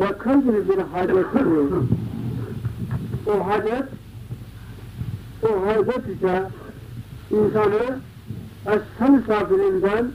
bakır 0.00 0.34
gibi 0.34 0.68
bir 0.68 0.78
hacetidir. 0.78 1.74
O 3.26 3.46
hacet, 3.46 3.84
o 5.42 5.66
hacet 5.66 6.08
ise 6.16 6.48
insanı 7.30 7.98
eşsa 8.66 9.12
misafirinden 9.12 10.06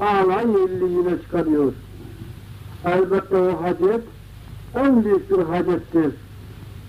ağla 0.00 0.40
yerliğine 0.40 1.22
çıkarıyor. 1.22 1.72
Elbette 2.84 3.36
o 3.36 3.62
hacet 3.62 4.02
en 4.74 5.04
büyük 5.04 5.30
bir 5.30 5.42
hacettir. 5.42 6.12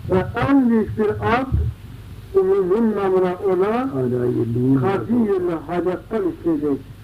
Ve 0.09 0.25
en 0.49 0.69
büyük 0.69 0.97
bir 0.97 1.09
akt 1.09 1.55
umumun 2.33 2.95
namına 2.95 3.35
ona 3.35 3.89
karşı 4.81 5.13
yönlü 5.13 5.55
hacetten 5.67 6.21
isteyecek. 6.29 6.94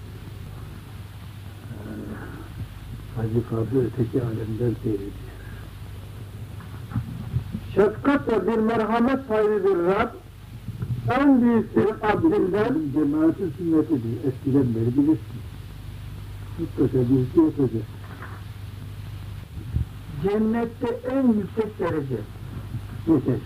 Hacı 3.22 3.78
öteki 3.78 4.22
alemden 4.22 4.76
seyrediyor. 4.82 5.12
Şefkat 7.74 8.28
ve 8.28 8.46
bir 8.46 8.58
merhamet 8.58 9.26
sahibi 9.28 9.64
bir 9.64 9.76
Rab 9.76 10.08
en 11.10 11.42
büyük 11.42 11.76
bir 11.76 11.84
abdinden 11.84 12.74
Cemaatin 12.94 13.52
sünnetidir. 13.58 14.16
Eskiden 14.28 14.74
beri 14.74 14.96
bilirsin. 14.96 15.42
Mutlaka 16.58 16.98
birisi 16.98 17.40
yapacak. 17.40 17.82
cennette 20.22 21.00
en 21.10 21.32
yüksek 21.32 21.78
derece. 21.78 22.20
Yeter. 23.06 23.40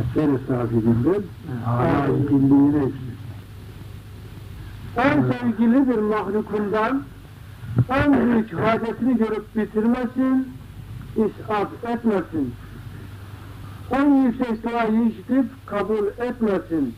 Eser 0.00 0.38
sahibinden 0.48 1.22
yükselir. 2.22 2.94
En 4.96 5.22
sevgili 5.22 5.88
bir 5.88 5.98
mahlukundan 5.98 7.02
en 7.88 8.12
büyük 8.12 8.52
hacetini 8.52 9.16
görüp 9.16 9.56
bitirmesin, 9.56 10.48
isat 11.16 11.68
etmesin. 11.84 12.54
En 13.90 14.24
yüksek 14.24 14.64
duayı 14.64 15.08
işitip 15.08 15.66
kabul 15.66 16.06
etmesin. 16.06 16.94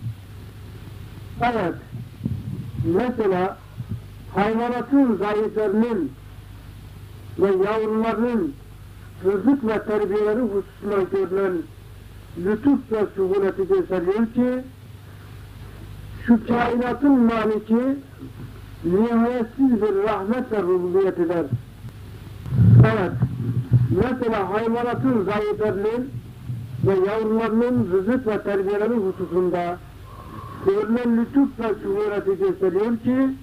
Evet, 1.40 1.74
mesela 2.84 3.58
hayvanatın 4.34 5.16
zayıflarının 5.16 6.10
ve 7.38 7.46
yavruların 7.46 8.54
rızık 9.24 9.66
ve 9.66 9.84
terbiyeleri 9.84 10.40
hususuna 10.40 11.02
görülen 11.12 11.52
lütuf 12.44 12.92
ve 12.92 13.06
suhuleti 13.16 13.68
gösteriyor 13.68 14.26
ki 14.34 14.64
şu 16.26 16.46
kainatın 16.46 17.20
maliki 17.20 17.96
nihayetsiz 18.84 19.82
bir 19.82 20.02
rahmet 20.08 20.52
ve 20.52 20.62
rububiyet 20.62 21.18
eder. 21.18 21.44
Evet, 22.80 23.12
mesela 23.90 24.50
hayvanatın 24.50 25.24
zayıflarının 25.24 26.08
ve 26.86 27.10
yavrularının 27.10 27.88
rızık 27.92 28.26
ve 28.26 28.42
terbiyeleri 28.42 28.94
hususunda 28.94 29.78
görülen 30.66 31.16
lütuf 31.16 31.48
ve 31.60 31.74
suhuleti 31.82 32.38
gösteriyor 32.38 32.98
ki 32.98 33.34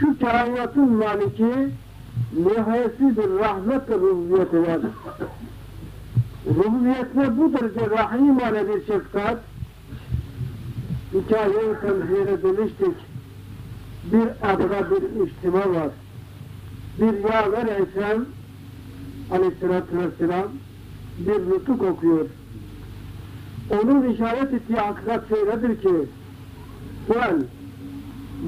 şu 0.00 0.18
kainatın 0.18 0.92
maliki 0.92 1.68
nihayetsiz 2.36 3.16
bir 3.16 3.38
rahmet 3.38 3.90
ve 3.90 3.94
rububiyet 3.94 4.54
eder. 4.54 4.80
Rububiyetine 6.46 7.38
bu 7.38 7.52
derece 7.52 7.90
rahimane 7.90 8.68
bir 8.68 8.86
şefkat, 8.86 9.38
hikaye-i 11.14 11.80
temsile 11.80 12.42
demiştik. 12.42 13.11
Bir 14.04 14.28
adada 14.42 14.90
bir 14.90 15.26
içtima 15.26 15.58
var. 15.58 15.90
Bir 17.00 17.28
yaver 17.28 17.66
Ekrem 17.66 18.26
aleyhissalatü 19.30 19.98
vesselam 19.98 20.48
bir 21.18 21.50
nutuk 21.50 21.82
okuyor. 21.82 22.26
Onun 23.70 24.12
işaret 24.12 24.54
ettiği 24.54 24.76
hakikat 24.76 25.28
şöyledir 25.28 25.82
ki 25.82 26.08
sen 27.12 27.44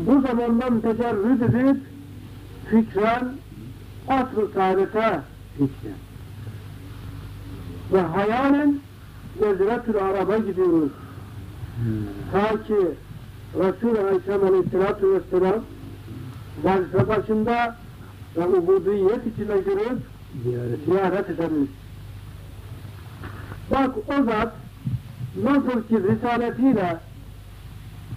bu 0.06 0.20
zamandan 0.20 0.80
tecerrüt 0.80 1.42
edip 1.42 1.76
fikren 2.70 3.32
asr-ı 4.08 4.48
saadete 4.54 5.20
Fikren. 5.58 5.98
ve 7.92 8.00
hayalen 8.00 8.78
Ceziretül 9.38 9.96
Arab'a 9.96 10.38
gidiyoruz. 10.38 10.92
Ta 12.32 12.62
ki 12.62 12.76
Resul-i 13.58 14.00
Aleyhisselam 14.00 14.44
Aleyhisselatü 14.44 15.14
Vesselam 15.14 15.60
vazife 16.62 17.08
başında 17.08 17.76
ve 18.36 18.46
ubudiyet 18.46 19.26
içine 19.26 19.56
girip 19.56 19.98
Ziyaret. 20.42 20.84
ziyaret 20.84 21.30
ederiz. 21.30 21.68
Bak 23.70 23.96
o 24.08 24.24
zat 24.24 24.52
nasıl 25.42 25.82
ki 25.82 26.02
risaletiyle, 26.02 27.00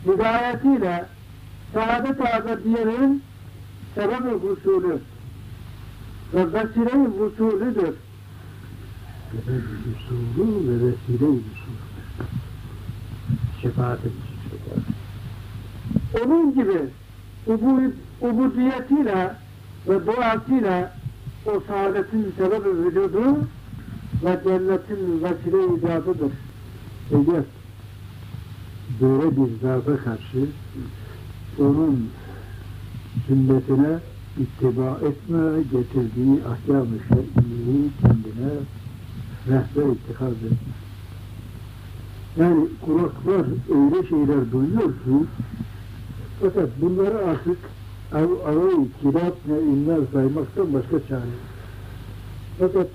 hidayetiyle 0.06 1.06
saadet 1.74 2.22
abediyenin 2.22 3.24
sebep-i 3.96 4.48
husulü 4.48 5.00
ve 6.34 6.54
vesile-i 6.54 7.08
husulüdür. 7.20 7.96
Sebep 9.32 9.64
usulü 9.96 10.70
ve 10.70 10.86
vesile 10.86 11.26
usulü. 11.26 11.42
Şefaat 13.62 14.00
edecek. 14.00 14.37
Onun 16.26 16.54
gibi 16.54 16.80
ubu, 17.48 17.82
ubudiyetiyle 18.22 19.32
ve 19.88 20.08
duasıyla 20.08 20.94
o 21.46 21.60
saadetin 21.68 22.34
sebebi 22.38 22.78
vücudu 22.78 23.38
ve 24.26 24.40
cennetin 24.44 25.24
vesile 25.24 25.78
icadıdır. 25.78 26.32
Eğer 27.12 27.44
böyle 29.02 29.38
bir 29.38 29.62
zata 29.62 29.98
karşı 29.98 30.48
onun 31.60 32.10
sünnetine 33.28 34.00
ittiba 34.38 35.00
etme, 35.08 35.64
getirdiği 35.72 36.40
ahkam-ı 36.44 37.00
şer'iyi 37.08 37.92
kendine 38.02 38.52
rehber 39.48 39.92
ittikaz 39.92 40.34
etme. 40.34 40.58
Yani 42.38 42.68
kulaklar 42.86 43.46
öyle 43.70 44.08
şeyler 44.08 44.52
duyuyor 44.52 44.82
ki 44.82 45.28
fakat 46.42 46.70
bunları 46.82 47.18
artık 47.26 47.58
av, 48.14 48.30
avayı 48.46 48.88
kirat 49.02 49.36
ve 49.48 49.64
inler 49.64 50.00
saymaktan 50.14 50.74
başka 50.74 51.08
çare 51.08 51.20
yok. 51.20 51.48
Fakat 52.60 52.88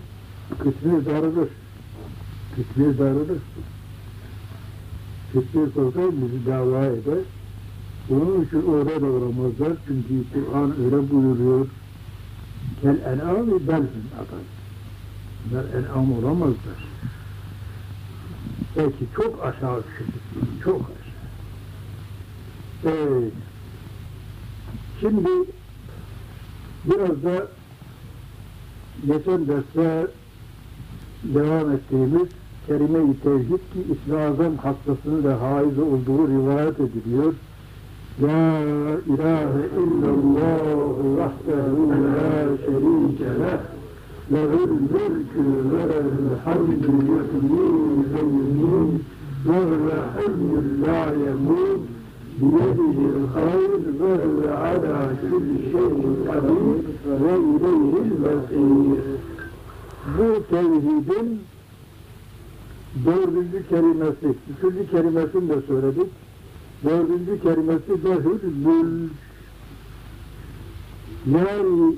kısmı 0.59 1.07
darılır. 1.07 1.49
Kısmı 2.57 2.99
darılır. 2.99 3.39
Kısmı 5.33 5.73
korkar 5.73 6.11
bizi 6.13 6.47
dava 6.47 6.87
eder. 6.87 7.25
Onun 8.11 8.45
için 8.45 8.63
orada 8.63 9.01
da 9.01 9.07
uğramazlar. 9.07 9.73
Çünkü 9.87 10.25
Kur'an 10.33 10.75
öyle 10.85 11.11
buyuruyor. 11.11 11.67
Kel 12.83 12.99
en'am-i 13.07 13.69
belhum 13.69 14.07
atar. 14.21 14.41
Bunlar 15.51 15.65
en'am 15.65 16.13
olamazlar. 16.13 16.93
Belki 18.77 19.07
çok 19.17 19.45
aşağı 19.45 19.83
düşürdük. 19.85 20.65
Çok 20.65 20.81
aşağı. 20.81 21.02
Evet. 22.85 23.33
Şimdi 25.01 25.29
biraz 26.85 27.25
da 27.25 27.47
geçen 29.07 29.49
derste 29.49 30.07
devam 31.25 31.71
ettiğimiz 31.71 32.29
kelime-i 32.67 33.21
tevhid 33.21 33.49
ki 33.49 33.85
İsmi 33.93 34.19
Azam 34.19 34.57
hastasının 34.57 35.25
da 35.25 35.41
haiz 35.41 35.79
olduğu 35.79 36.29
rivayet 36.29 36.81
ediliyor. 36.81 37.35
La 38.23 38.59
ilahe 39.07 39.67
illallah 39.83 40.61
vahdehu 41.17 41.91
la 41.91 42.57
şerike 42.57 43.25
leh 43.25 43.61
lehul 44.33 44.71
mülkü 44.71 45.45
ve 45.73 45.89
lehul 45.89 46.39
hamdü 46.45 46.87
yuhyi 46.87 48.05
ve 48.15 48.21
yumiit 48.21 49.03
ve 49.47 50.87
la 50.87 51.13
yemut 51.25 51.92
ve 54.01 54.25
huve 54.25 54.55
ala 54.55 55.09
kulli 55.31 55.73
şeyin 55.73 56.25
kadir 56.27 56.85
ve 57.07 57.33
ileyhil 57.39 58.19
mesir. 58.19 59.03
Bu 60.19 60.47
tevhidin 60.51 61.41
dördüncü 63.05 63.69
kelimesi, 63.69 64.35
üçüncü 64.57 64.91
kelimesini 64.91 65.49
de 65.49 65.63
söyledik. 65.67 66.07
Dördüncü 66.85 67.43
kelimesi 67.43 68.05
lehül 68.05 68.57
mülk. 68.67 69.13
Yani 71.27 71.97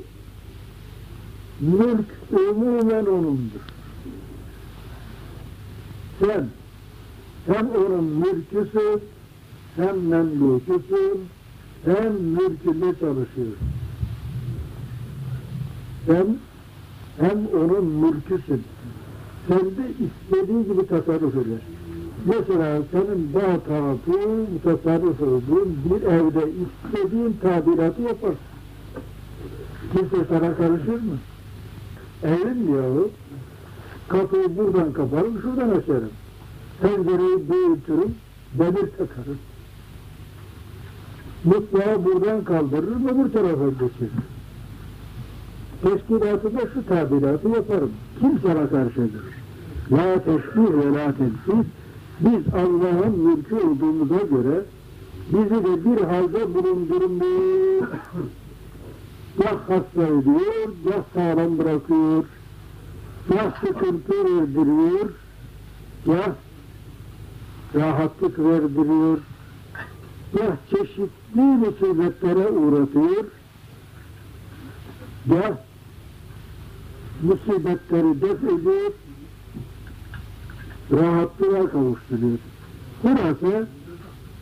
mülk 1.60 2.06
umumen 2.30 3.06
onundur. 3.06 3.60
Sen, 6.20 6.48
hem 7.46 7.68
onun 7.70 8.04
mülküsün, 8.04 9.00
hem 9.76 10.08
memluküsün, 10.08 11.20
hem 11.84 12.12
mülkünde 12.12 12.98
çalışıyorsun. 13.00 13.56
Sen 16.06 16.26
hem 17.20 17.46
onun 17.46 17.84
mülküsün. 17.84 18.62
Sen 19.48 19.60
de 19.60 19.90
istediği 19.90 20.64
gibi 20.64 20.86
tasarruf 20.86 21.34
eder. 21.34 21.60
Mesela 22.26 22.82
senin 22.92 23.34
bağ 23.34 23.60
tarafı 23.60 24.28
mutasarrif 24.52 25.20
olduğun 25.20 25.78
bir 25.84 26.02
evde 26.02 26.50
istediğin 26.50 27.36
tadilatı 27.42 28.02
yapar. 28.02 28.34
Kimse 29.92 30.24
sana 30.28 30.56
karışır 30.56 31.02
mı? 31.02 31.18
Evim 32.22 32.76
yahu. 32.76 33.10
Kapıyı 34.08 34.56
buradan 34.56 34.92
kaparım, 34.92 35.40
şuradan 35.42 35.68
açarım. 35.68 36.10
Pencereyi 36.82 37.50
büyütürüm, 37.50 38.14
demir 38.58 38.90
takarım. 38.98 39.38
Mutfağı 41.44 42.04
buradan 42.04 42.44
kaldırırım, 42.44 43.08
öbür 43.08 43.32
tarafa 43.32 43.68
geçiririm. 43.68 44.24
Teşkilatı 45.82 46.54
da 46.54 46.60
şu 46.74 46.86
tadilatı 46.86 47.48
yaparım. 47.48 47.92
Kim 48.20 48.38
sana 48.42 48.68
karşıdır? 48.68 49.22
La 49.92 50.24
teşbih 50.24 50.72
ve 50.72 50.94
la 50.94 51.12
temsil. 51.16 51.68
Biz 52.20 52.54
Allah'ın 52.54 53.18
mülkü 53.18 53.54
olduğumuza 53.54 54.26
göre 54.30 54.64
bizi 55.32 55.64
de 55.64 55.84
bir 55.84 56.04
halde 56.04 56.54
bulundurmuyor. 56.54 57.88
ya 59.44 59.50
hasta 59.68 60.02
ediyor, 60.02 60.68
ya 60.90 61.04
sağlam 61.14 61.58
bırakıyor, 61.58 62.24
ya 63.34 63.54
sıkıntı 63.60 64.12
verdiriyor, 64.12 65.10
ya 66.06 66.36
rahatlık 67.74 68.38
verdiriyor, 68.38 69.18
ya 70.38 70.56
çeşitli 71.34 71.40
musibetlere 71.40 72.48
uğratıyor, 72.48 73.24
ya 75.26 75.58
musibetleri 77.22 78.20
def 78.20 78.44
ediyor, 78.44 78.92
rahatlığa 80.92 81.70
kavuşturuyor. 81.70 82.38
Burası 83.02 83.68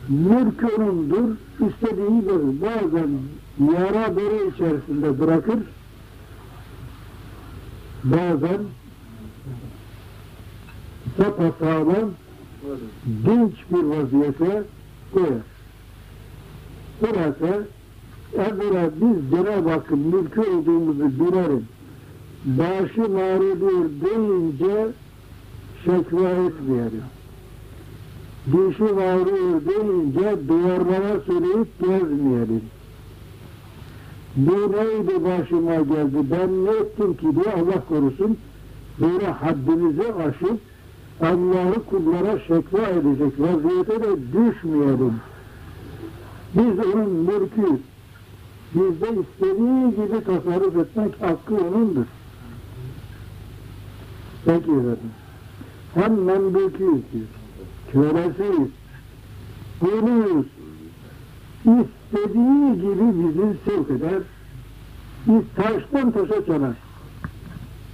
mülk 0.09 0.79
onundur, 0.79 1.35
istediği 1.53 2.21
gibi 2.21 2.61
bazen 2.61 3.09
yara 3.73 4.17
bere 4.17 4.47
içerisinde 4.47 5.19
bırakır, 5.19 5.59
bazen 8.03 8.61
sapasağlam, 11.17 12.11
dinç 13.25 13.53
bir 13.71 13.83
vaziyete 13.83 14.63
koyar. 15.13 15.52
Burası 17.03 17.67
evvela 18.33 18.89
biz 19.01 19.31
Cenab-ı 19.31 19.69
Hakk'ın 19.69 19.99
mülkü 19.99 20.41
olduğumuzu 20.41 21.19
bilerim. 21.19 21.65
Başı 22.45 23.01
mağrudur 23.01 23.85
deyince 24.01 24.87
şekva 25.85 26.29
etmeyelim. 26.29 27.03
Dişi 28.47 28.83
mağrur 28.83 29.65
deyince 29.65 30.47
duvarlara 30.47 31.19
söyleyip 31.25 31.79
gezmeyelim. 31.79 32.61
Bu 34.35 34.51
neydi 34.51 35.23
başıma 35.23 35.75
geldi, 35.75 36.17
ben 36.31 36.65
ne 36.65 36.71
ettim 36.71 37.13
ki 37.13 37.27
diye 37.35 37.53
Allah 37.53 37.83
korusun, 37.89 38.37
böyle 39.01 39.27
haddimizi 39.27 40.13
aşıp 40.13 40.59
Allah'ı 41.21 41.83
kullara 41.89 42.39
şekva 42.39 42.87
edecek 42.87 43.39
vaziyete 43.39 44.03
de 44.03 44.17
düşmeyelim. 44.33 45.13
Biz 46.55 46.93
onun 46.93 47.09
mülkü, 47.09 47.79
bizde 48.75 49.07
istediği 49.21 49.89
gibi 49.89 50.23
tasarruf 50.23 50.77
etmek 50.77 51.21
hakkı 51.21 51.55
onundur. 51.55 52.05
Peki 54.45 54.71
efendim. 54.71 55.11
Hem 55.93 56.13
memlüküyüz, 56.13 57.03
kölesiyiz, 57.91 58.69
kuluyuz. 59.79 60.45
İstediği 61.59 62.73
gibi 62.75 63.03
bizi 63.19 63.57
sevk 63.65 63.89
eder, 63.91 64.21
biz 65.27 65.41
taştan 65.55 66.11
taşa 66.11 66.45
çalar. 66.45 66.75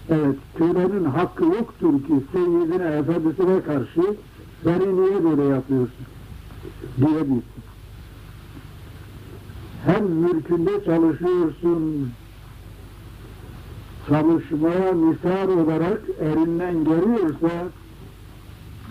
Evet, 0.09 0.35
kölenin 0.57 1.05
hakkı 1.05 1.43
yoktur 1.45 2.03
ki 2.03 2.13
seyyidine, 2.31 2.83
efendisine 2.83 3.61
karşı 3.61 4.15
beni 4.65 5.01
niye 5.01 5.23
böyle 5.23 5.43
yapıyorsun 5.43 6.05
diyebilsin. 6.97 7.58
Hem 9.85 10.05
mülkünde 10.05 10.83
çalışıyorsun, 10.85 12.11
çalışmaya 14.07 14.91
misal 14.91 15.49
olarak 15.49 16.01
elinden 16.21 16.83
geliyorsa 16.83 17.67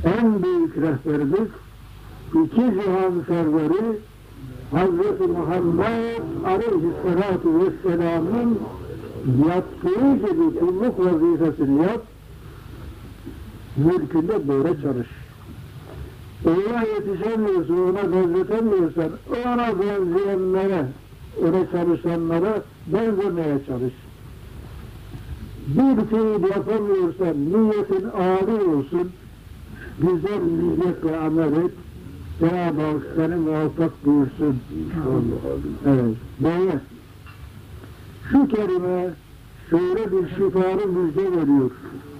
en 0.04 0.42
büyük 0.42 0.76
rehberimiz 0.76 1.48
iki 2.34 2.56
cihan 2.56 3.24
serveri 3.26 3.98
Hazreti 4.70 5.22
Muhammed 5.22 6.22
Aleyhisselatü 6.44 7.48
Vesselam'ın 7.54 8.58
yaptığı 9.48 10.16
gibi 10.16 10.58
kulluk 10.58 10.98
vazifesini 10.98 11.82
yap, 11.82 12.02
mülkünde 13.76 14.48
böyle 14.48 14.82
çalış. 14.82 15.08
Ona 16.44 16.82
yetişemiyorsun, 16.82 17.76
ona 17.76 18.12
benzetemiyorsan, 18.12 19.10
ona 19.44 19.80
benzeyenlere, 19.80 20.86
ona 21.42 21.70
çalışanlara 21.70 22.62
benzemeye 22.86 23.64
çalış. 23.66 23.94
Bir 25.66 26.06
fiil 26.06 26.50
yapamıyorsan, 26.50 27.36
niyetin 27.36 28.08
âli 28.08 28.64
olsun, 28.64 29.12
güzel 29.98 30.40
niyetle 30.42 31.16
amel 31.16 31.52
et, 31.52 31.72
Cenab-ı 32.40 32.82
Hak 32.82 33.02
seni 33.16 33.34
muvaffak 33.34 34.06
buyursun. 34.06 34.60
Evet, 35.86 36.16
böyle. 36.40 36.80
Şu 38.30 38.48
kelime 38.48 39.10
şöyle 39.70 40.12
bir 40.12 40.28
şifalı 40.28 40.86
müjde 40.86 41.32
veriyor. 41.32 41.70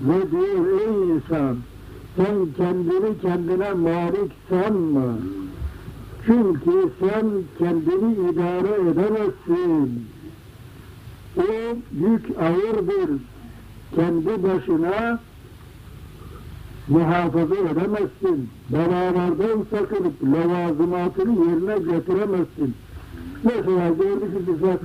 Ve 0.01 0.31
diyor 0.31 0.81
ey 0.81 1.11
insan 1.11 1.57
sen 2.19 2.53
kendini 2.57 3.21
kendine 3.23 3.73
malik 3.73 4.33
sanma. 4.49 5.19
Çünkü 6.27 6.91
sen 7.01 7.27
kendini 7.59 8.31
idare 8.31 8.91
edemezsin. 8.91 10.07
O 11.37 11.43
yük 12.01 12.39
ağırdır. 12.41 13.11
Kendi 13.95 14.43
başına 14.43 15.21
muhafaza 16.89 17.55
edemezsin. 17.55 18.51
Belalardan 18.71 19.67
sakınıp 19.71 20.23
levazımatını 20.23 21.47
yerine 21.49 21.79
getiremezsin. 21.79 22.75
Mesela 23.45 23.89
gördük 23.89 24.47
ki 24.47 24.53
bize 24.53 24.79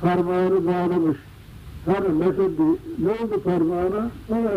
parmağını 0.00 0.66
bağlamış. 0.66 1.16
Hani 1.86 2.08
mesela 2.18 2.48
ne 2.98 3.10
oldu 3.10 3.42
parmağına? 3.44 4.10
Sonra 4.28 4.50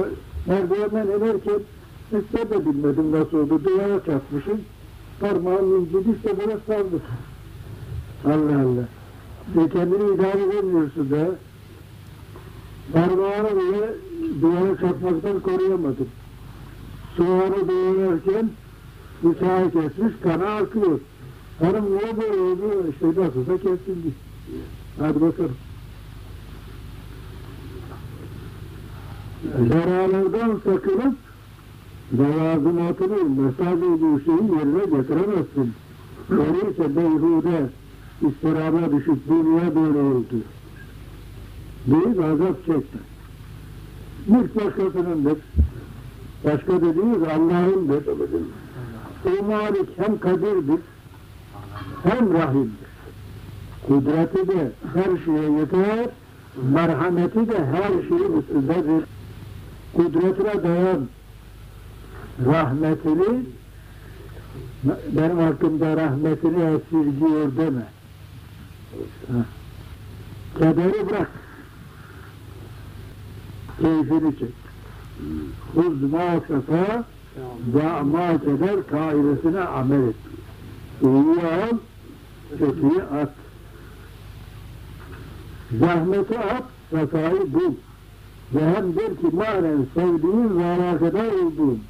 merdivenden 0.46 1.08
inerken 1.08 1.60
hiç 2.12 2.52
de 2.52 2.66
bilmedim 2.66 3.12
nasıl 3.12 3.38
oldu. 3.38 3.62
Duvara 3.64 4.06
çarpmışım. 4.06 4.62
Parmağım 5.20 5.76
incidi 5.76 6.38
böyle 6.40 6.58
saldı. 6.68 7.02
Allah 8.26 8.62
Allah. 8.62 8.88
E 9.66 9.70
kendini 9.70 10.14
idare 10.16 10.44
edemiyorsun 10.44 11.12
da. 11.12 11.28
Parmağını 12.94 13.50
bile 13.50 13.94
duvara 14.42 14.78
çarpmaktan 14.78 15.40
koruyamadım. 15.40 16.08
Soğanı 17.18 17.68
doğrarken 17.68 18.50
bıçağı 19.24 19.72
kesmiş, 19.72 20.14
kanı 20.24 20.48
akıyor. 20.48 21.00
Hanım 21.60 21.86
niye 21.86 22.18
böyle 22.18 22.42
oldu? 22.42 22.88
İşte 22.92 23.08
nasılsa 23.08 23.58
kesildi. 23.58 24.14
Hadi 25.00 25.22
bakalım. 25.22 25.56
Zararlardan 29.70 30.62
sakınıp 30.64 31.16
levazımatını, 32.14 33.24
mesaj 33.24 33.82
olduğu 33.82 34.20
şeyi 34.20 34.52
yerine 34.58 34.98
getiremezsin. 34.98 35.74
Öyleyse 36.30 36.96
beyhude 36.96 37.70
istirama 38.22 38.92
düşüp 38.92 39.28
dünya 39.30 39.76
böyle 39.76 40.00
oldu. 40.00 40.36
Büyük 41.88 42.20
azap 42.20 42.66
çekti. 42.66 42.98
Mülk 44.28 44.56
başkasınındır. 44.56 45.38
Başka 46.44 46.82
dediğimiz 46.82 47.24
Allah'ındır. 47.24 48.04
O 49.26 49.46
malik 49.46 49.90
hem 49.98 50.20
kadirdir, 50.20 50.80
hem 52.04 52.34
rahimdir. 52.34 52.86
Kudreti 53.88 54.48
de 54.48 54.72
her 54.94 55.18
şeye 55.26 55.52
yeter, 55.52 56.10
merhameti 56.74 57.50
de 57.50 57.66
her 57.66 58.08
şeyin 58.08 58.42
üstündedir. 58.42 59.04
Kudretine 59.94 60.64
dayan, 60.64 61.08
rahmetini, 62.46 63.46
benim 65.12 65.38
hakkımda 65.38 65.98
rahmetini 65.98 66.64
esirgiyor 66.64 67.58
deme. 67.58 67.88
Kederi 70.60 71.10
bırak. 71.10 71.32
keyfini 73.82 74.40
çek. 74.40 74.54
Huz 75.76 76.02
ma 76.02 76.42
sefa 76.48 77.04
da 77.74 78.04
ma 78.04 78.40
keder 78.40 78.88
kaidesine 78.88 79.62
amel 79.62 80.08
et. 80.08 80.16
İyi 81.02 81.48
al, 81.48 81.78
kötüyü 82.60 83.04
at. 83.04 83.32
Zahmeti 85.80 86.40
at, 86.40 86.64
sefayı 86.92 87.54
bul. 87.54 87.74
Ve 88.54 88.76
hem 88.76 88.96
der 88.96 89.16
ki 89.16 89.36
manen 89.36 89.86
sevdiğin 89.94 90.60
ve 90.60 90.66
alakadar 90.66 91.28
olduğun 91.28 91.82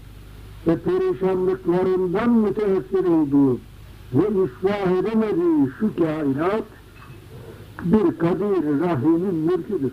ve 0.67 0.77
perişanlıklarından 0.77 2.29
müteessir 2.29 3.05
olduğu 3.07 3.59
ve 4.13 4.27
ıslah 4.27 4.91
edemediği 4.99 5.69
şu 5.79 5.95
kainat 5.95 6.63
bir 7.83 8.17
kadir 8.17 8.79
rahimin 8.79 9.35
mülküdür. 9.35 9.91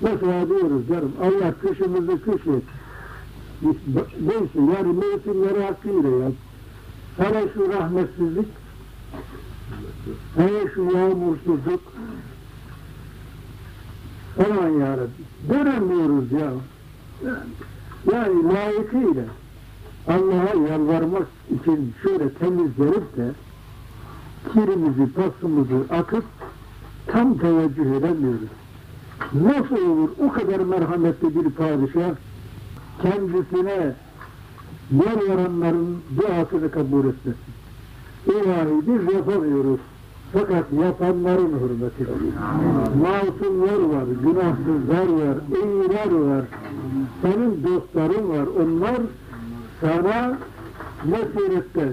Mesela 0.00 0.48
diyoruz 0.48 0.88
canım 0.88 1.12
Allah 1.22 1.54
kışımızı 1.54 2.22
kış 2.22 2.46
et. 2.46 2.62
Neyse 4.20 4.72
yani 4.74 4.92
mevsimleri 4.92 5.62
hakkıyla 5.64 6.10
yap. 6.10 6.32
Hele 7.16 7.48
şu 7.54 7.72
rahmetsizlik, 7.72 8.48
hele 10.36 10.70
şu 10.74 10.82
yağmursuzluk 10.82 11.82
falan 14.36 14.68
yarabbi. 14.68 15.22
Dönemiyoruz 15.48 16.32
ya. 16.32 16.52
Yani 18.12 18.54
layıkıyla 18.54 19.24
Allah'a 20.08 20.70
yalvarmak 20.70 21.26
için 21.50 21.94
şöyle 22.02 22.30
temizlenip 22.30 23.16
de 23.16 23.30
kirimizi, 24.52 25.12
pasımızı 25.12 25.94
akıp 25.94 26.24
tam 27.06 27.38
teveccüh 27.38 27.86
edemiyoruz. 27.86 28.48
Nasıl 29.32 29.90
olur 29.90 30.10
o 30.24 30.32
kadar 30.32 30.60
merhametli 30.60 31.34
bir 31.34 31.50
padişah 31.50 32.14
kendisine 33.02 33.94
yer 34.92 35.28
verenlerin 35.28 35.98
duasını 36.16 36.70
kabul 36.70 37.04
etmesin. 37.08 37.40
İlahi 38.26 38.82
biz 38.86 39.14
yapamıyoruz. 39.14 39.80
Fakat 40.32 40.72
yapanların 40.72 41.52
hürmetine. 41.60 42.08
Masumlar 43.02 43.96
var, 43.96 44.04
günahsızlar 44.22 45.08
var, 45.08 45.36
iyiler 45.56 46.12
var. 46.12 46.44
Senin 47.22 47.64
dostların 47.64 48.28
var. 48.28 48.46
Onlar 48.46 49.00
sana 49.80 50.38
ne 51.04 51.18
surette 51.18 51.92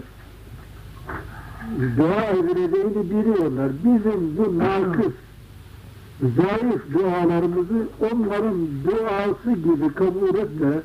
dua 1.97 2.23
edileceğini 2.23 3.09
biliyorlar. 3.09 3.71
Bizim 3.83 4.37
bu 4.37 4.59
nakıs, 4.59 5.13
zayıf 6.21 6.93
dualarımızı 6.93 7.87
onların 8.01 8.55
duası 8.85 9.51
gibi 9.51 9.93
kabul 9.93 10.35
et 10.35 10.59
de 10.59 10.81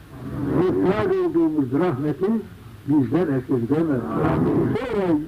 muhtaç 0.58 1.16
olduğumuz 1.16 1.72
rahmeti 1.72 2.26
bizden 2.88 3.26
esirgeme. 3.32 3.96
Sonra 4.78 5.18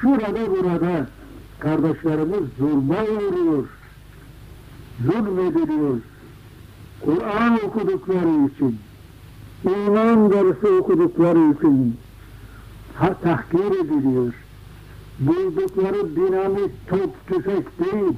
şurada 0.00 0.50
burada 0.50 1.06
kardeşlerimiz 1.58 2.44
zulma 2.58 2.94
uğruyor. 2.94 3.64
Zulmediliyor. 5.06 5.96
Kur'an 7.00 7.54
okudukları 7.54 8.46
için, 8.46 8.78
iman 9.64 10.32
dersi 10.32 10.66
okudukları 10.66 11.52
için 11.52 11.96
tahkir 13.22 13.84
ediliyor. 13.84 14.34
Buldukları 15.20 16.16
dinamit 16.16 16.70
top 16.88 17.26
tüfek 17.26 17.78
değil, 17.78 18.14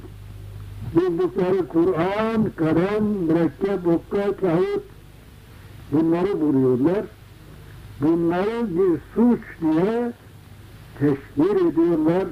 buldukları 0.95 1.67
Kur'an, 1.67 2.49
kalem, 2.55 3.03
mürekkep, 3.03 3.87
okka, 3.87 4.37
kağıt 4.37 4.83
bunları 5.91 6.41
buluyorlar. 6.41 7.05
Bunları 8.01 8.67
bir 8.69 8.99
suç 9.15 9.41
diye 9.61 10.13
teşhir 10.99 11.67
ediyorlar, 11.67 12.23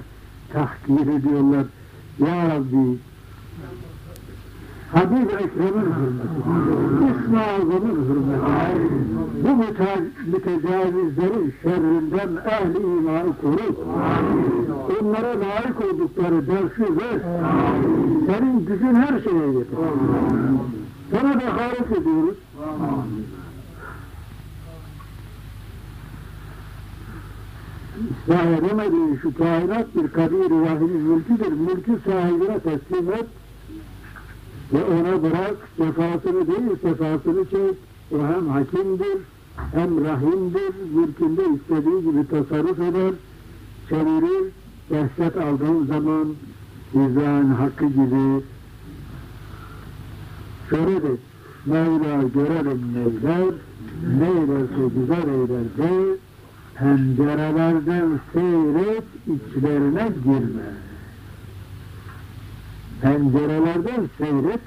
tahkir 0.54 1.08
ediyorlar. 1.08 1.66
Ya 2.20 2.50
Rabbi, 2.50 2.98
Habib 4.94 5.30
Ekrem'in 5.30 5.92
hürmeti, 5.98 7.20
İsmi 7.24 7.40
Azam'ın 7.40 7.96
hürmeti, 8.10 8.92
bu 9.44 9.48
müte- 9.64 10.10
mütecavizlerin 10.32 11.54
şerrinden 11.64 12.30
ehli 12.46 12.78
imanı 12.80 13.34
koru. 13.42 13.76
Onlara 15.02 15.28
layık 15.40 15.82
oldukları 15.94 16.48
dersi 16.48 16.98
ver. 16.98 17.20
Senin 18.28 18.66
gücün 18.66 18.96
her 18.96 19.20
şeye 19.22 19.48
yeter. 19.48 19.80
Sana 21.12 21.30
hariç 21.30 21.98
ediyoruz. 22.02 22.38
İslah 28.12 28.46
edemediğin 28.46 29.20
şu 29.22 29.34
kainat 29.38 29.96
bir 29.96 30.08
kadir-i 30.08 30.62
vahinin 30.62 31.02
mülküdür. 31.02 31.52
Mülkü 31.52 32.00
sahibine 32.06 32.60
teslim 32.60 33.12
et 33.14 33.26
ve 34.74 34.84
ona 34.84 35.24
bırak 35.24 35.56
sefasını 35.78 36.48
değil 36.48 36.76
sefasını 36.82 37.46
çek. 37.46 37.78
O 38.12 38.18
hem 38.18 38.48
hakimdir 38.50 39.18
hem 39.72 40.06
rahimdir. 40.06 40.74
Mülkünde 40.96 41.42
istediği 41.56 42.02
gibi 42.02 42.28
tasarruf 42.28 42.80
eder, 42.80 43.14
çevirir. 43.90 44.52
Dehşet 44.90 45.38
aldığın 45.38 45.86
zaman 45.86 46.28
izan 46.94 47.46
hakkı 47.46 47.86
gibi 47.86 48.44
şöyle 50.70 51.04
de 51.04 51.18
Mevla 51.66 52.24
görelim 52.34 52.82
neyler, 52.94 53.54
neylerse 54.20 54.96
güzel 54.96 55.28
eyler 55.28 55.78
de 55.78 56.18
pencerelerden 56.76 58.20
seyret 58.34 59.04
içlerine 59.28 60.12
girme. 60.24 60.91
Pencerelerden 63.02 64.10
seyret 64.18 64.62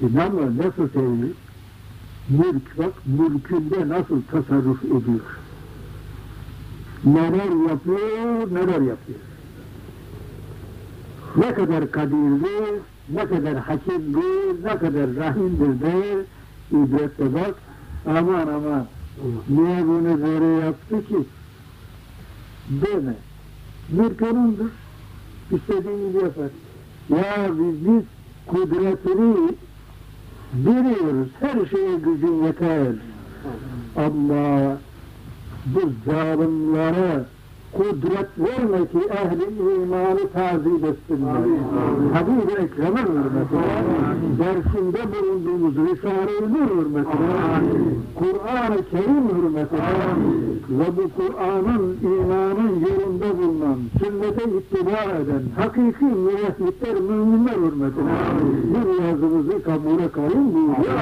İnanma 0.00 0.56
nasıl 0.56 0.88
seyret? 0.92 1.36
Mülk 2.28 2.78
bak 2.78 2.92
mülkünde 3.06 3.88
nasıl 3.88 4.22
tasarruf 4.22 4.84
ediyor. 4.84 5.38
Neler 7.04 7.68
yapıyor, 7.70 8.54
neler 8.54 8.80
yapıyor. 8.80 9.18
Ne 11.36 11.54
kadar 11.54 11.90
kadirdir, 11.90 12.80
ne 13.08 13.26
kadar 13.26 13.56
hakimdir, 13.56 14.64
ne 14.64 14.78
kadar 14.78 15.16
rahimdir 15.16 15.80
de 15.80 16.24
ibretle 16.72 17.34
bak. 17.34 17.54
Aman 18.06 18.46
aman 18.46 18.86
niye 19.48 19.86
bunu 19.86 20.22
böyle 20.22 20.64
yaptı 20.66 21.06
ki? 21.06 21.16
Deme. 22.68 23.14
Mülk 23.90 24.22
onundur. 24.22 24.70
İstediğini 25.50 26.22
yapar. 26.22 26.50
Biz 27.10 28.02
kudretini 28.46 29.54
biliyoruz. 30.52 31.28
Her 31.40 31.66
şeye 31.66 31.96
gücün 31.96 32.42
yeter. 32.42 32.92
Ama 33.96 34.76
bu 35.66 35.80
zalimlere 36.06 37.24
kudret 37.72 38.28
verme 38.38 38.86
ki 38.86 38.98
ehli 38.98 39.46
imanı 39.82 40.28
tazip 40.32 40.84
etsinler. 40.84 41.42
Habib-i 42.14 42.52
Ekrem'in 42.52 43.06
hürmetine, 43.16 43.70
dersinde 44.38 44.98
bulunduğumuz 45.12 45.74
Risale-i 45.76 46.52
Nur 46.52 46.70
hürmetine, 46.76 47.36
Kur'an-ı 48.14 48.84
Kerim 48.90 49.28
hürmetine 49.28 49.80
ve 50.70 50.96
bu 50.96 51.10
Kur'an'ın 51.16 51.96
imanın 52.02 52.80
yolunda 52.80 53.38
bulunan, 53.38 53.78
sünnete 53.98 54.44
ittiba 54.44 55.02
eden, 55.20 55.42
hakiki 55.56 56.04
müvehhidler, 56.04 57.00
müminler 57.00 57.52
hürmetine 57.52 58.12
bu 58.70 59.02
yazımızı 59.02 59.62
kabule 59.62 60.08
kayın 60.12 60.54
buyuruyor. 60.54 61.00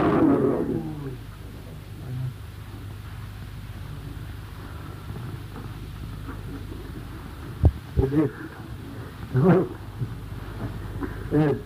Evet. 8.14 8.30
evet. 11.32 11.56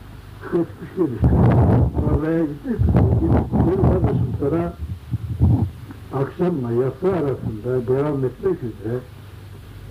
Geçmiştir. 0.43 1.29
Oraya 2.11 2.45
gittik. 2.45 2.79
Bir 3.53 3.83
kardeşim 3.83 4.35
sonra 4.41 4.75
akşamla 6.13 6.73
yatsı 6.73 7.13
arasında 7.13 7.87
devam 7.87 8.25
etmek 8.25 8.59
üzere 8.63 8.99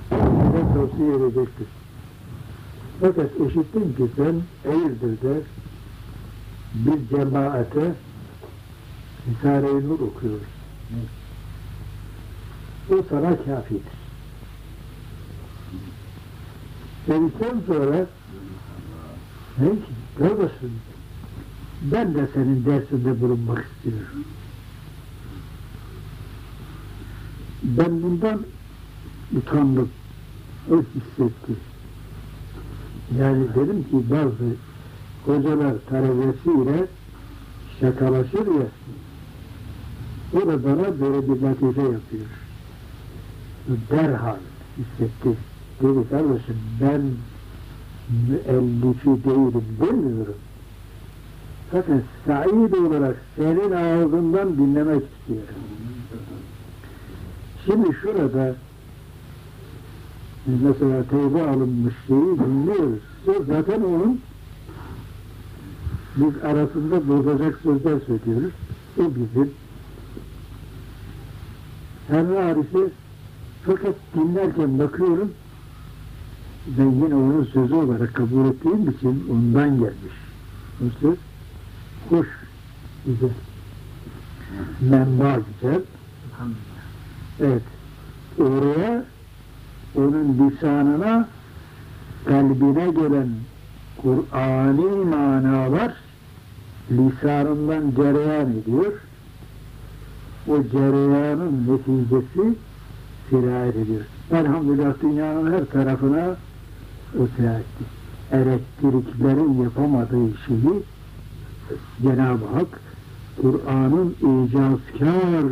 size 0.09 0.73
tavsiye 0.73 1.15
edecektir. 1.15 1.67
Fakat 3.01 3.31
işittim 3.47 3.95
ki 3.95 4.11
sen 4.15 4.41
Eğirdir'de 4.71 5.41
bir 6.73 7.17
cemaate 7.17 7.93
Risale-i 9.27 9.89
Nur 9.89 9.99
okuyoruz. 9.99 10.47
O 12.91 12.95
sana 13.09 13.37
kafidir. 13.37 14.00
Dedikten 17.07 17.61
sonra 17.67 18.05
ne 19.57 19.69
ki? 19.69 19.93
Kardeşim 20.17 20.81
ben 21.81 22.15
de 22.15 22.27
senin 22.33 22.65
dersinde 22.65 23.21
bulunmak 23.21 23.65
istiyorum. 23.65 24.25
Ben 27.63 28.03
bundan 28.03 28.45
utandım. 29.37 29.89
O 30.71 30.75
hissetti. 30.75 31.53
Yani 33.19 33.47
dedim 33.55 33.83
ki 33.83 34.11
bazı 34.11 34.55
hocalar 35.25 35.75
talebesiyle 35.89 36.87
şakalaşır 37.79 38.47
ya 38.47 38.67
o 40.33 40.47
da 40.47 40.63
bana 40.63 40.99
böyle 40.99 41.29
bir 41.29 41.41
latife 41.41 41.81
yapıyor. 41.81 42.27
Derhal 43.67 44.37
hissetti. 44.77 45.37
Dedi 45.81 46.09
kardeşim 46.09 46.57
ben 46.81 47.01
müellifi 48.27 49.23
değilim 49.23 49.63
demiyorum. 49.79 50.35
Fakat 51.71 52.01
said 52.25 52.73
olarak 52.73 53.15
senin 53.35 53.71
ağzından 53.71 54.57
dinlemek 54.57 55.03
istiyorum. 55.03 55.55
Şimdi 57.65 57.95
şurada 58.01 58.55
mesela 60.45 61.03
tevbe 61.03 61.49
alınmış 61.49 61.93
şeyi 62.07 62.39
dinliyoruz. 62.39 62.99
O 63.27 63.43
zaten 63.47 63.81
onun 63.81 64.21
biz 66.15 66.43
arasında 66.43 67.07
bozacak 67.07 67.59
sözler 67.63 67.99
söylüyoruz. 67.99 68.53
O 68.99 69.03
bizim 69.15 69.51
her 72.07 72.25
harici 72.25 72.93
fakat 73.65 73.95
dinlerken 74.15 74.79
bakıyorum 74.79 75.31
ben 76.67 76.85
yine 76.85 77.15
onun 77.15 77.43
sözü 77.43 77.73
olarak 77.73 78.13
kabul 78.13 78.45
ettiğim 78.45 78.89
için 78.89 79.23
ondan 79.31 79.69
gelmiş. 79.69 80.15
O 80.81 80.85
söz 81.01 81.17
hoş, 82.09 82.27
güzel. 83.05 83.29
Menba 84.81 85.39
güzel. 85.61 85.81
Evet. 87.39 87.63
Oraya 88.39 89.05
onun 89.95 90.49
lisanına 90.49 91.27
kalbine 92.25 92.91
gelen 92.91 93.29
Kur'ani 94.01 95.05
manalar 95.05 95.93
lisanından 96.91 97.91
cereyan 97.95 98.51
ediyor. 98.51 98.93
O 100.47 100.63
cereyanın 100.63 101.67
neticesi 101.67 102.55
sirayet 103.29 103.75
ediyor. 103.75 104.01
Elhamdülillah 104.31 104.93
dünyanın 105.01 105.53
her 105.53 105.65
tarafına 105.65 106.35
etti. 107.15 107.83
Elektriklerin 108.31 109.63
yapamadığı 109.63 110.29
şeyi 110.47 110.83
Cenab-ı 112.01 112.45
Hak 112.45 112.79
Kur'an'ın 113.41 114.15
icazkar 114.19 115.45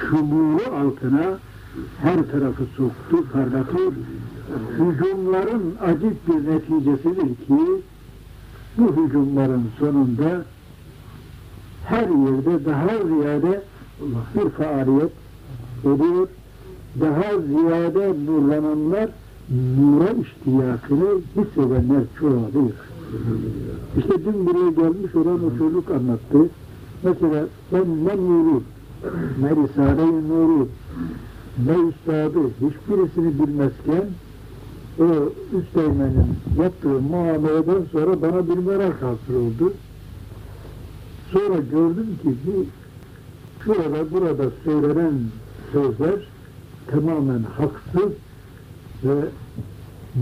şumulu 0.00 0.62
altına 0.76 1.38
her 2.02 2.30
tarafı 2.30 2.64
soktu, 2.76 3.32
parlatıyor. 3.32 3.92
Hücumların 4.78 5.76
acip 5.80 6.28
bir 6.28 6.50
neticesidir 6.50 7.34
ki 7.46 7.82
bu 8.78 8.96
hücumların 8.96 9.70
sonunda 9.78 10.44
her 11.84 12.08
yerde 12.08 12.64
daha 12.64 13.06
ziyade 13.06 13.62
bir 14.34 14.50
faaliyet 14.50 15.12
oluyor. 15.84 16.28
Daha 17.00 17.40
ziyade 17.40 18.14
nurlananlar 18.26 19.08
nura 19.50 20.10
iştiyakını 20.10 21.20
hissedenler 21.36 22.02
çoğalıyor. 22.18 22.70
İşte 23.98 24.24
dün 24.24 24.46
buraya 24.46 24.70
gelmiş 24.70 25.14
olan 25.14 25.44
o 25.44 25.58
çocuk 25.58 25.90
anlattı. 25.90 26.50
Mesela 27.02 27.46
ben 27.72 28.04
ne 28.04 28.16
nuru, 28.16 28.62
ne 29.40 29.50
Risale-i 29.50 30.28
Nuru, 30.28 30.68
ne 31.66 31.88
üstadı 31.88 32.38
hiçbirisini 32.48 33.46
bilmezken 33.46 34.04
o 34.98 35.04
üsteğmenin 35.58 36.26
yaptığı 36.58 37.00
muameleden 37.00 37.84
sonra 37.92 38.22
bana 38.22 38.48
bir 38.48 38.58
merak 38.58 39.02
hasıl 39.02 39.34
oldu. 39.34 39.72
Sonra 41.32 41.58
gördüm 41.70 42.06
ki 42.22 42.34
bu 42.46 42.64
şurada 43.64 44.10
burada 44.10 44.50
söylenen 44.64 45.14
sözler 45.72 46.28
tamamen 46.86 47.42
haksız 47.42 48.12
ve 49.04 49.28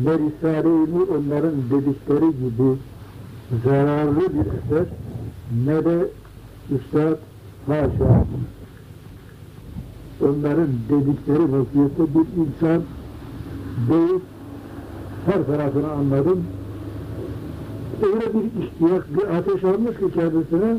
ne 0.04 0.12
Risale-i 0.12 1.02
onların 1.02 1.54
dedikleri 1.70 2.26
gibi 2.26 2.78
zararlı 3.64 4.20
bir 4.20 4.40
eser 4.40 4.86
ne 5.66 5.84
de 5.84 6.08
Üstad 6.70 7.18
haşa 7.66 8.24
onların 10.20 10.68
dedikleri 10.88 11.52
vaziyette 11.52 12.02
bir 12.14 12.26
insan 12.42 12.82
değil 13.90 14.20
her 15.26 15.46
tarafını 15.46 15.92
anladım. 15.92 16.44
Öyle 18.02 18.34
bir 18.34 18.64
ihtiyaç, 18.64 19.02
bir 19.16 19.36
ateş 19.36 19.64
almış 19.64 19.96
ki 19.96 20.04
kendisine 20.14 20.76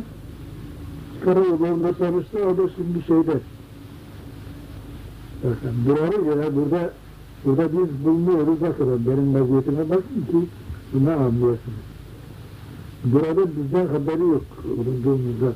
Karayollarında 1.25 1.93
tanıştı, 1.93 2.37
o 2.47 2.57
da 2.57 2.69
şimdi 2.75 3.05
şeyde. 3.07 3.39
Bakın, 5.43 5.75
buraya 5.85 6.33
göre 6.33 6.55
burada 6.55 6.93
burada 7.45 7.71
biz 7.71 8.05
bulunuyoruz, 8.05 8.61
bakın 8.61 9.05
benim 9.07 9.33
vaziyetime 9.33 9.89
bakın 9.89 10.21
ki 10.31 10.47
bunu 10.93 11.11
anlıyorsunuz. 11.11 11.85
Burada 13.03 13.41
bizden 13.55 13.87
haberi 13.87 14.21
yok 14.21 14.43
bulunduğumuzda. 14.77 15.53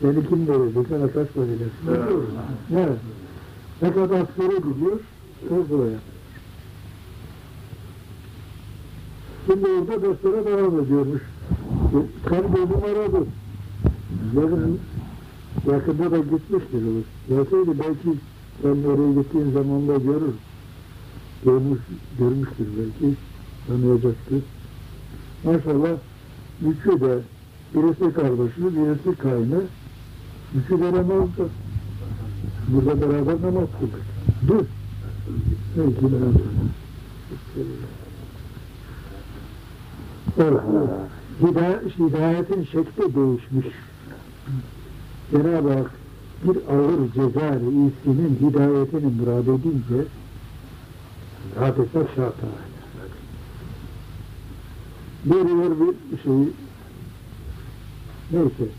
Seni 0.00 0.28
kim 0.28 0.48
verecek, 0.48 0.86
sana 0.88 1.06
kaç 1.06 1.34
para 1.34 1.46
verirsin? 1.46 2.18
Evet. 2.76 2.98
Ne 3.82 3.92
kadar 3.92 4.20
askeri 4.20 4.64
biliyor, 4.64 5.00
o 5.50 5.70
buraya. 5.70 5.98
Şimdi 9.46 9.66
orada 9.66 10.02
derslere 10.02 10.46
devam 10.46 10.80
ediyormuş. 10.80 11.22
Karbonum 12.24 12.84
aradı. 12.84 13.26
Yarın 14.36 14.78
yakında 15.70 16.10
da 16.10 16.18
gitmiştir 16.18 16.82
o. 16.86 17.02
Gelseydi 17.28 17.78
belki 17.78 18.18
ben 18.64 18.88
oraya 18.88 19.22
gittiğim 19.22 19.52
zaman 19.52 19.88
da 19.88 19.96
görür. 19.96 20.34
Görmüş, 21.44 21.80
görmüştür 22.18 22.66
belki. 22.78 23.14
Tanıyacaktır. 23.66 24.42
Maşallah 25.44 25.98
üçü 26.62 27.00
de 27.00 27.18
birisi 27.74 28.14
kardeşi, 28.14 28.58
birisi 28.58 29.18
kaynı. 29.18 29.62
Üçü 30.54 30.80
de 30.80 30.92
namazda. 30.92 31.44
Burada 32.68 33.00
beraber 33.00 33.42
namaz 33.42 33.68
kıldık. 33.80 34.02
Dur. 34.48 34.64
Belki 35.76 36.02
beraber. 36.02 36.42
Evet. 40.38 40.60
Hidayet, 41.40 41.98
hidayetin 41.98 42.64
şekli 42.64 43.14
değişmiş. 43.14 43.66
Cenab-ı 45.30 45.72
Hak 45.72 45.90
bir 46.44 46.56
ağır 46.74 47.12
ceza 47.12 47.54
reisinin 47.54 48.38
hidayetini 48.40 49.12
murad 49.20 49.46
edince 49.46 50.08
hadise 51.58 52.06
şarta 52.16 52.46
Veriyor 55.26 55.78
bir 56.12 56.22
şey 56.22 56.52
neyse 58.32 58.72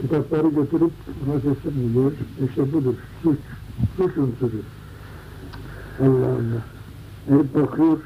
kitapları 0.00 0.48
götürüp 0.48 0.92
ona 1.26 1.40
teslim 1.40 1.90
ediyor. 1.90 2.12
İşte 2.48 2.72
budur. 2.72 2.94
Suç. 3.22 3.38
Suç 3.96 4.16
unsuru. 4.16 4.62
Allah 6.00 6.26
Allah. 6.26 6.62
Herif 7.28 7.54
bakıyor 7.54 7.98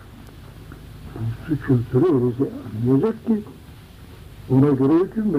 suç 1.49 1.71
unsuru 1.71 2.15
öyleyse 2.15 2.53
anlayacak 2.83 3.27
ki 3.27 3.43
ona 4.51 4.71
göre 4.71 5.05
hüküm. 5.05 5.33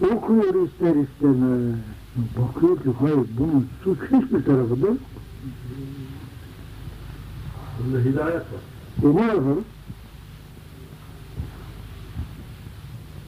Okuyor 0.00 0.66
ister 0.66 0.94
istemez. 0.94 1.74
Bakıyor 2.16 2.76
ki 2.76 2.90
hayır 3.00 3.26
bunun 3.38 3.66
suç 3.84 3.98
hiçbir 4.02 4.44
tarafında 4.44 4.86
Bunda 7.78 7.98
hidayet 7.98 8.34
var. 8.34 8.62
e? 9.02 9.64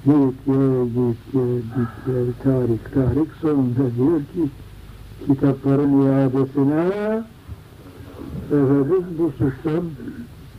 Git 0.04 0.34
gel, 0.46 0.84
git 0.94 1.32
gel, 1.32 1.60
git 1.74 1.92
gel, 2.06 2.32
tarih, 2.42 2.78
tarih 2.94 3.30
sonunda 3.40 3.96
diyor 3.96 4.20
ki 4.20 4.50
kitapların 5.26 6.02
iadesine 6.02 7.22
efendim 8.46 9.04
bu 9.18 9.30
suçtan 9.30 9.84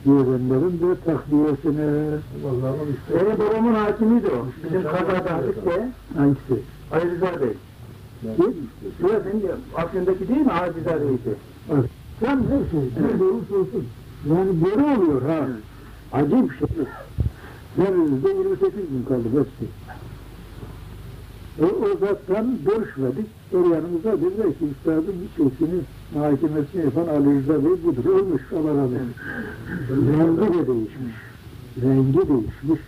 diyenlerin 0.06 0.80
de 0.82 0.96
işte. 2.94 3.26
Benim 3.26 3.40
babamın 3.40 3.74
hakimiydi 3.74 4.28
o. 4.28 4.48
Bizim 4.64 4.84
kazada 4.84 5.34
hafifte 5.34 5.90
hangisi? 6.18 6.64
Ali 6.92 7.12
Rıza 7.12 7.42
Bey. 7.42 7.54
Kim? 8.36 8.54
Senin 9.02 9.44
Afyon'daki 9.78 10.28
değil 10.28 10.42
mi 10.42 10.52
Ali 10.52 10.74
Rıza 10.76 11.02
Bey'di? 11.02 11.36
Sen 12.20 12.40
neyse, 12.50 12.90
ne 13.00 13.24
olursa 13.24 13.56
olsun. 13.56 13.86
Yani 14.30 14.66
böyle 14.66 15.00
oluyor 15.00 15.22
ha. 15.22 15.48
Acayip 16.12 16.52
şey. 16.60 16.86
Denizli'de 17.78 18.30
28 18.30 18.74
gün 18.74 19.06
kaldık 19.08 19.32
hepsi. 19.34 19.72
E, 21.60 21.66
o 21.66 21.98
zattan 22.00 22.58
görüşmedik. 22.66 23.26
El 23.54 23.72
yanımıza 23.72 24.22
dediler 24.22 24.48
ki 24.60 24.66
üstadın 24.72 25.16
bir 25.22 25.30
şeysini 25.38 25.82
mahkemesini 26.16 26.86
yapan 26.86 27.08
Ali 27.08 27.40
Rıza 27.40 27.66
Bey 27.66 27.84
budur. 27.84 28.06
Ölmüş 28.06 28.42
Allah 28.54 28.70
razı 28.70 28.82
olsun. 28.82 29.14
Rengi 29.90 30.54
de 30.54 30.68
değişmiş. 30.68 31.16
Rengi 31.82 32.18
değişmiş. 32.30 32.82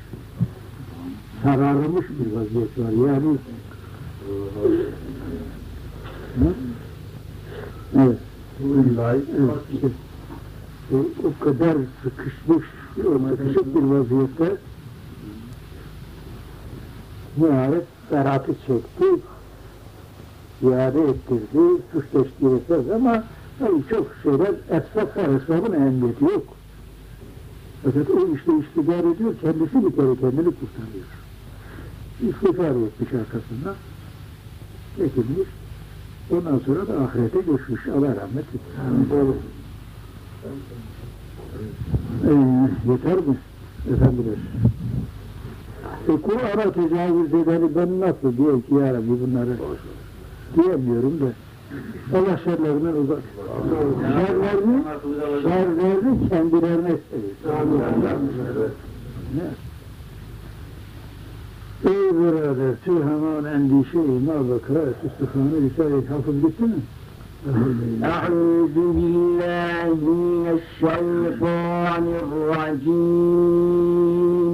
Sararmış 1.43 2.05
bir 2.09 2.31
vaziyet 2.35 2.77
var. 2.77 3.07
Yani 3.07 3.37
Hı? 7.93 8.15
Evet. 8.65 9.23
Evet, 9.39 9.55
işte, 9.73 9.87
o, 10.93 11.43
kadar 11.43 11.77
sıkışmış, 12.03 12.65
sıkışık 13.29 13.75
bir 13.75 13.81
vaziyette 13.81 14.57
nihayet 17.37 17.85
beratı 18.11 18.53
çekti, 18.67 19.05
iade 20.63 21.01
ettirdi, 21.01 21.81
suç 21.93 22.05
teşkil 22.11 22.55
etmez 22.55 22.91
ama 22.91 23.23
tabii 23.59 23.83
çok 23.89 24.07
şeyler 24.23 24.53
esas 24.69 25.17
var, 25.17 25.29
esbabın 25.35 25.73
ehemmiyeti 25.73 26.23
yok. 26.23 26.43
Fakat 27.83 28.09
o 28.09 28.35
işte 28.35 28.51
iştigal 28.59 29.11
ediyor, 29.11 29.33
kendisi 29.41 29.85
bir 29.85 29.95
kere 29.95 30.15
kendini 30.19 30.53
kurtarıyor. 30.55 31.05
İstiğfar 32.21 32.87
etmiş 32.87 33.13
arkasından, 33.13 33.75
çekilmiş, 34.97 35.47
ondan 36.31 36.59
sonra 36.65 36.87
da 36.87 36.93
ahirete 37.03 37.39
göçmüş, 37.39 37.87
Allah 37.87 38.15
rahmet 38.15 38.45
etsin. 38.45 38.61
Ee, 42.27 42.91
yeter 42.91 43.15
mi 43.15 43.37
efendiler? 43.93 44.37
E, 46.07 46.21
Kur'an'a 46.21 46.71
tecavüz 46.71 47.33
edeni 47.33 47.75
ben 47.75 47.99
nasıl 47.99 48.37
diyor 48.37 48.61
ki 48.61 48.73
ya 48.73 48.93
Rabbi 48.93 49.07
bunları 49.09 49.57
diyemiyorum 50.55 51.19
da 51.19 51.25
Allah 52.17 52.37
şerlerinden 52.43 52.93
uzak. 52.93 53.21
Şerlerini, 54.01 54.83
şerlerini 55.41 56.29
kendilerine 56.29 56.97
seviyor. 57.09 58.69
Ne? 59.35 59.70
اي 61.87 62.11
برادر 62.11 62.73
سوها 62.85 63.15
ما 63.23 63.49
عندي 63.49 63.81
شيء 63.91 64.21
ما 64.27 64.37
بكره 64.41 64.93
استخدام 65.05 65.51
رسالة 65.73 66.01
تحفظ 66.09 66.35
قلتنا 66.43 66.79
أعوذ 68.13 68.75
بالله 68.75 69.95
من 69.95 70.59
الشيطان 70.59 72.05
الرجيم 73.31 74.53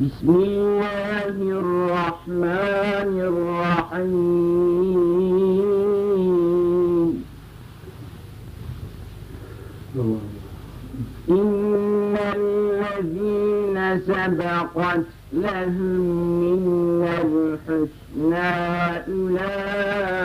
بسم 0.00 0.28
الله 0.30 1.36
الرحمن 1.62 3.10
الرحيم 3.30 5.29
سبقت 13.98 15.06
لهم 15.32 16.00
منا 16.40 17.16
الحسنى 17.22 18.50
أولئك 19.08 20.20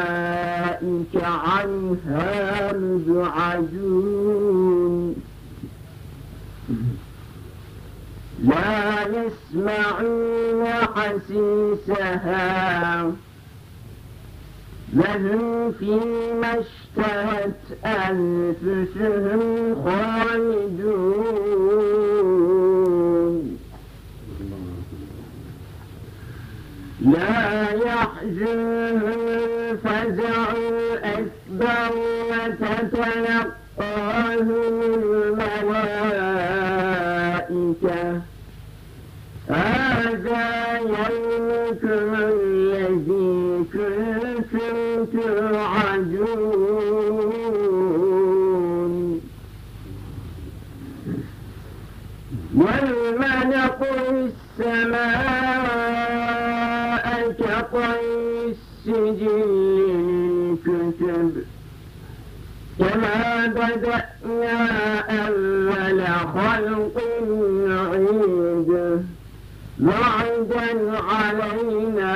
عنها 1.23 2.73
مبعدون 2.73 4.35
لا 8.43 9.01
يسمعون 9.01 10.65
حسيسها. 10.95 12.35
لهم 14.93 15.71
فيما 15.71 16.59
اشتهت 16.59 17.61
أنفسهم 17.85 19.41
خالدون. 19.85 21.44
لا 27.05 27.71
يحزنهم 27.71 29.21
الفزع 29.27 30.37
الأكبر 30.57 31.91
وتتلقاهم 32.29 33.45
الملائكة. 34.81 35.61
هذا 39.49 40.45
يومكم 40.77 42.09
الذي 42.15 43.65
كنتم 43.73 44.75
توعدون. 45.13 46.55
والملك 52.55 53.79
السماء 54.59 55.64
بدأنا 63.47 64.99
أول 65.27 66.01
خلق 66.35 66.95
نعيده 67.67 68.99
وعدا 69.83 70.69
علينا 71.01 72.13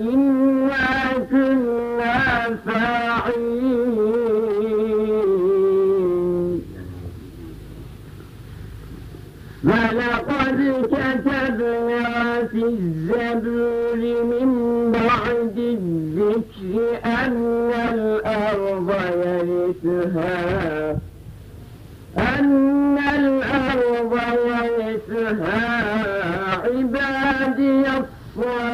إنا 0.00 0.88
كنا 1.30 2.56
فاعلين 5.62 6.62
ولقد 9.64 10.58
كتبنا 10.92 12.46
في 12.50 12.62
الزبور 12.64 14.24
من 14.24 14.48
بعد 14.92 15.58
الذكر 15.58 16.98
يرثها 20.02 20.98
أن 22.18 22.98
الأرض 22.98 24.18
يرثها 24.46 25.62
عبادي 26.64 27.84
الصالحون. 27.86 28.72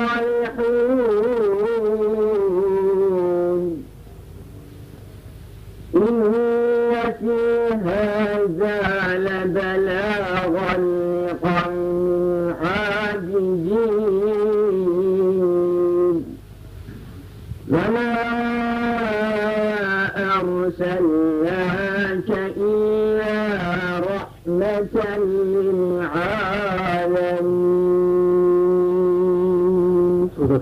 إن 5.94 6.22
في 7.20 7.38
هذا 7.84 8.76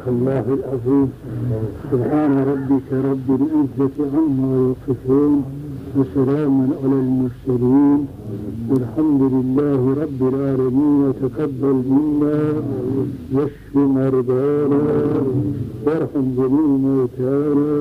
الله 0.08 0.44
العظيم 0.58 1.08
سبحان 1.92 2.32
ربك 2.52 2.88
رب 2.92 3.28
العزة 3.40 3.98
عما 4.14 4.52
يصفون 4.72 5.44
وسلام 5.96 6.56
على 6.82 6.96
المرسلين. 7.04 8.06
والحمد 8.70 9.22
لله 9.34 9.80
رب 10.02 10.20
العالمين 10.34 11.12
تقبل 11.22 11.76
منا 11.94 12.38
واشف 13.34 13.72
مرضانا 13.74 14.82
وارحم 15.86 16.26
جميع 16.38 16.66
موتانا 16.86 17.74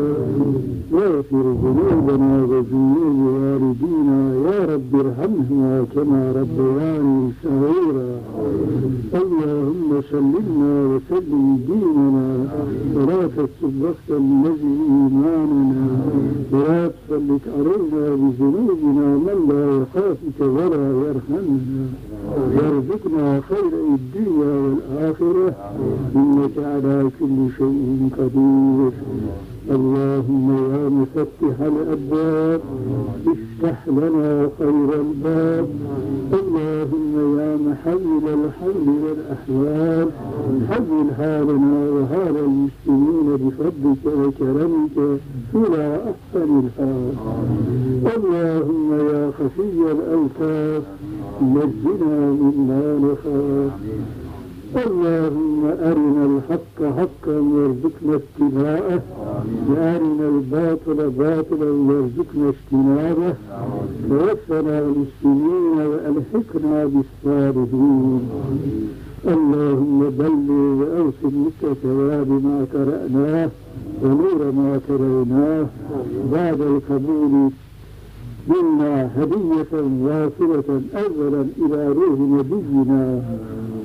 واغفر 0.91 1.45
ذنوبنا 1.63 2.43
وذنوب 2.51 3.17
والدينا. 3.35 4.19
يا 4.45 4.59
رب 4.73 4.91
ارحمهما 5.03 5.85
كما 5.95 6.21
ربياني 6.39 7.31
صغيرا. 7.43 8.11
اللهم 9.21 9.89
سلمنا 10.11 10.73
وسلم 10.91 11.45
ديننا. 11.67 12.29
ولا 12.95 13.21
تسب 13.37 13.73
وقت 13.81 14.09
الذي 14.09 14.75
إيماننا. 14.89 15.85
ولا 16.51 16.87
تسلط 16.87 17.43
علينا 17.57 18.05
بذنوبنا 18.21 19.07
من 19.25 19.37
لا 19.49 19.63
يخافك 19.81 20.39
ولا 20.45 20.83
يرحمنا 21.07 21.85
وارزقنا 22.55 23.41
خير 23.49 23.71
الدنيا 23.95 24.53
والآخرة. 24.63 25.55
إنك 26.15 26.57
على 26.57 27.09
كل 27.19 27.37
شيء 27.57 28.09
قدير. 28.17 28.91
اللهم 29.71 30.47
يا 30.71 30.89
مفتح 30.89 31.57
الأبواب 31.61 32.61
افتح 33.27 33.87
لنا 33.87 34.49
خير 34.59 34.89
الباب. 35.01 35.67
اللهم 36.33 37.39
يا 37.39 37.57
محول 37.67 38.23
الحول 38.39 38.87
والأحوال 39.03 40.07
حول 40.69 41.07
حالنا 41.17 41.89
وحال 41.95 42.35
المسلمين 42.37 43.27
بفضلك 43.41 44.05
وكرمك 44.05 44.97
إلى 45.55 45.99
أحسن 46.11 46.49
الحال. 46.63 47.13
اللهم 48.15 48.93
يا 48.93 49.31
خفي 49.39 49.91
الأوتاف 49.91 50.83
نجنا 51.41 52.19
مما 52.41 52.83
نخاف. 53.05 53.71
اللهم 54.75 55.65
أرنا 55.65 56.25
الحق 56.25 56.77
حقا 56.97 57.39
وارزقنا 57.39 58.19
اتباعه. 58.21 59.01
وأرنا 59.69 60.25
الباطل 60.29 61.09
باطلا 61.09 61.71
وارزقنا 61.87 62.53
اجتنابه. 62.53 63.33
توفنا 64.09 64.87
مسلمين 64.87 65.77
وألحقنا 65.87 66.85
بالصالحين. 66.85 68.21
اللهم 69.27 69.99
بلغ 70.19 70.51
وأوصل 70.79 71.33
مثل 71.45 71.75
ثواب 71.83 72.29
ما 72.29 72.65
قرأناه 72.73 73.49
ونور 74.03 74.51
ما 74.51 74.79
تريناه 74.87 75.67
بعد 76.33 76.61
القبول 76.61 77.51
منا 78.47 79.09
هدية 79.17 79.73
واصلة 80.01 80.81
أولا 80.95 81.45
إلى 81.57 81.87
روح 81.87 82.19
نبينا 82.19 83.21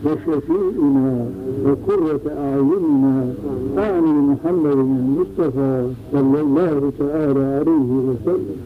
وشفيئنا 0.04 1.26
وقرة 1.64 2.20
أعيننا 2.38 3.34
عن 3.76 4.02
محمد 4.04 4.72
المصطفى 4.72 5.88
صلى 6.12 6.40
الله 6.40 6.92
تعالى 6.98 7.44
عليه 7.44 7.90
وسلم. 8.08 8.56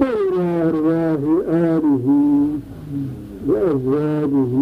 وإلى 0.00 0.68
أرواح 0.68 1.20
آله 1.48 2.06
وأزواجه 3.48 4.54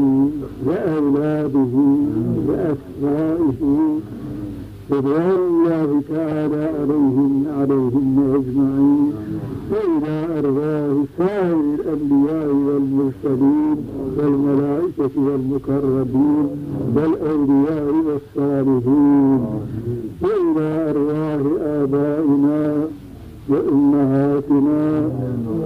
وأولاده 0.67 1.75
وأسمائه 2.49 3.61
رضوان 4.93 5.39
الله 5.51 6.03
تعالى 6.15 6.63
عليهم 6.79 7.45
عليهم 7.59 8.35
أجمعين. 8.35 9.13
وإلى 9.73 10.15
أرواح 10.39 11.05
سائر 11.19 11.61
الأنبياء 11.75 12.49
والمرسلين 12.67 13.77
والملائكة 14.19 15.15
والمقربين 15.17 16.49
والأولياء 16.97 17.95
والصالحين. 18.07 19.41
وإلى 20.23 20.91
أرواح 20.91 21.43
آبائنا 21.63 22.85
وأمهاتنا 23.49 25.11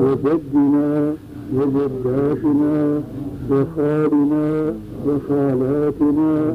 وجدنا 0.02 1.14
وجداتنا 1.56 3.00
وخالنا 3.50 4.74
وخالاتنا 5.06 6.54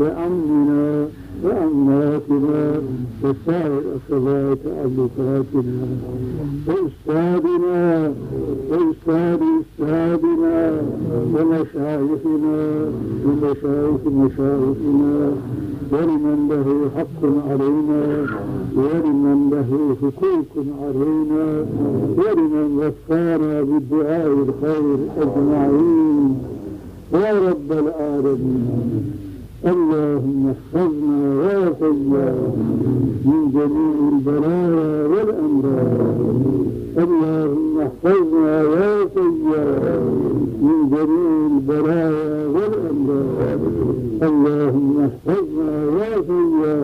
وعمنا 0.00 1.08
وعماتنا 1.44 2.82
وسائر 3.22 3.80
أصبات 3.96 4.58
تعلقاتنا 4.64 5.86
وأستاذنا 6.66 8.12
وأستاذ 8.70 9.40
أستاذنا 9.60 10.82
ومشايخنا 11.34 12.60
ومشايخ 13.26 14.00
مشايخنا 14.06 15.32
ولمن 15.92 16.38
له 16.50 16.90
حق 16.96 17.20
علينا 17.50 18.26
ولمن 18.76 19.50
له 19.52 19.96
حقوق 20.02 20.64
علينا 20.82 21.66
ولمن 22.16 22.68
وفانا 22.78 23.62
بالدعاء 23.62 24.26
الخير 24.26 24.96
أجمعين 25.22 26.38
يا 27.14 27.32
رب 27.48 27.72
العالمين 27.72 29.10
اللهم 29.66 30.52
احفظنا 30.54 31.20
وافيا 31.40 32.34
من 33.24 33.40
جميع 33.54 33.96
البلايا 34.12 35.06
والأمراض. 35.12 36.18
اللهم 37.04 37.74
احفظنا 37.80 38.54
وافيا 38.72 39.66
من 40.66 40.78
جميع 40.94 41.30
البلايا 41.52 42.46
والأمراض. 42.54 43.60
اللهم 44.28 44.94
احفظنا 45.08 45.72
وافيا 45.96 46.76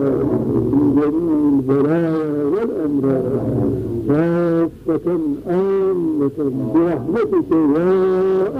من 0.73 0.85
جميع 0.99 1.37
البلايا 1.53 2.45
والأمراض. 2.53 3.71
كافة 4.07 5.07
آمة 5.47 6.37
برحمتك 6.73 7.51
يا 7.75 7.91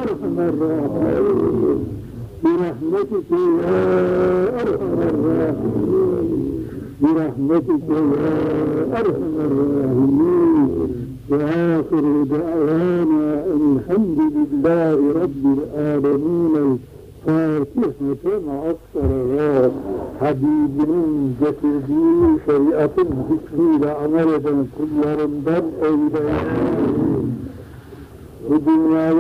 أرحم 0.04 0.38
الراحمين. 0.40 1.80
برحمتك 2.44 3.32
يا 3.32 4.01
برحمتك 7.68 7.90
وآخر 11.30 12.24
دعوانا 12.24 13.44
الحمد 13.46 14.20
لله 14.36 14.98
رب 15.22 15.44
العالمين 15.58 16.80
فاتحة 17.26 18.40
معصرة 18.48 19.72
حبيب 20.22 20.78
جسدي 21.42 22.38
شريعة 22.48 22.98
ذكري 23.30 23.70
لعمرة 23.82 24.66
كل 24.78 24.98
رمضان 25.22 25.66
أيضا 25.84 26.30
الدنيا 28.52 29.12